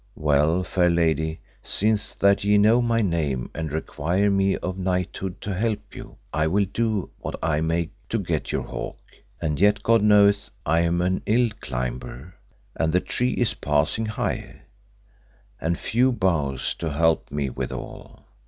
Well, 0.15 0.63
fair 0.63 0.89
lady, 0.89 1.41
since 1.61 2.15
that 2.15 2.43
ye 2.43 2.57
know 2.57 2.81
my 2.81 3.03
name, 3.03 3.51
and 3.53 3.71
require 3.71 4.31
me 4.31 4.57
of 4.57 4.75
knighthood 4.75 5.39
to 5.41 5.53
help 5.53 5.93
you, 5.95 6.17
I 6.33 6.47
will 6.47 6.65
do 6.65 7.11
what 7.19 7.35
I 7.43 7.61
may 7.61 7.91
to 8.09 8.17
get 8.17 8.51
your 8.51 8.63
hawk, 8.63 8.97
and 9.39 9.59
yet 9.59 9.83
God 9.83 10.01
knoweth 10.01 10.49
I 10.65 10.79
am 10.79 11.01
an 11.01 11.21
ill 11.27 11.51
climber, 11.59 12.33
and 12.75 12.91
the 12.91 12.99
tree 12.99 13.33
is 13.33 13.53
passing 13.53 14.07
high, 14.07 14.63
and 15.59 15.77
few 15.77 16.11
boughs 16.11 16.73
to 16.79 16.89
help 16.93 17.29
me 17.31 17.51
withal. 17.51 18.25